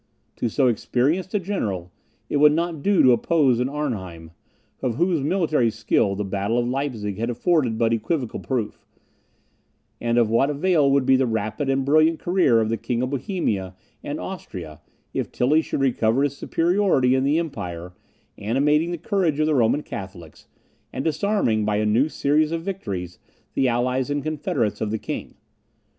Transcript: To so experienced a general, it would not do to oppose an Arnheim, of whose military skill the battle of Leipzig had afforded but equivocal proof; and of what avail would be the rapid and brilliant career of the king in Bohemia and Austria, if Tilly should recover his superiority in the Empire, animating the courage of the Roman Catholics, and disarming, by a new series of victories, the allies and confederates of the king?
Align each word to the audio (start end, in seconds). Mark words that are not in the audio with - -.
To 0.37 0.49
so 0.49 0.65
experienced 0.65 1.35
a 1.35 1.39
general, 1.39 1.91
it 2.27 2.37
would 2.37 2.53
not 2.53 2.81
do 2.81 3.03
to 3.03 3.11
oppose 3.11 3.59
an 3.59 3.69
Arnheim, 3.69 4.31
of 4.81 4.95
whose 4.95 5.21
military 5.21 5.69
skill 5.69 6.15
the 6.15 6.23
battle 6.25 6.57
of 6.57 6.67
Leipzig 6.67 7.19
had 7.19 7.29
afforded 7.29 7.77
but 7.77 7.93
equivocal 7.93 8.39
proof; 8.39 8.83
and 10.01 10.17
of 10.17 10.27
what 10.27 10.49
avail 10.49 10.89
would 10.89 11.05
be 11.05 11.15
the 11.17 11.27
rapid 11.27 11.69
and 11.69 11.85
brilliant 11.85 12.17
career 12.19 12.59
of 12.59 12.69
the 12.69 12.77
king 12.77 13.03
in 13.03 13.11
Bohemia 13.11 13.75
and 14.03 14.19
Austria, 14.19 14.81
if 15.13 15.31
Tilly 15.31 15.61
should 15.61 15.81
recover 15.81 16.23
his 16.23 16.35
superiority 16.35 17.13
in 17.13 17.23
the 17.23 17.37
Empire, 17.37 17.93
animating 18.39 18.89
the 18.89 18.97
courage 18.97 19.39
of 19.39 19.45
the 19.45 19.53
Roman 19.53 19.83
Catholics, 19.83 20.47
and 20.91 21.05
disarming, 21.05 21.63
by 21.63 21.75
a 21.75 21.85
new 21.85 22.09
series 22.09 22.51
of 22.51 22.63
victories, 22.63 23.19
the 23.53 23.67
allies 23.67 24.09
and 24.09 24.23
confederates 24.23 24.81
of 24.81 24.89
the 24.89 24.97
king? 24.97 25.35